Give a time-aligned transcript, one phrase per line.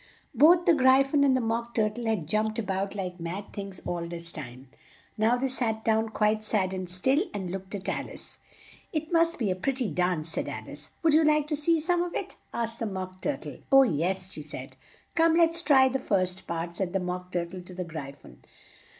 [0.33, 3.53] Both the Gry phon and the Mock Tur tle had jumped a bout like mad
[3.53, 4.67] things all this time.
[5.15, 8.39] Now they sat down quite sad and still, and looked at Al ice.
[8.91, 10.89] "It must be a pret ty dance," said Al ice.
[11.03, 13.59] "Would you like to see some of it?" asked the Mock Tur tle.
[13.71, 14.75] "Oh, yes," she said.
[15.13, 18.37] "Come, let's try the first part!" said the Mock Tur tle to the Gry phon.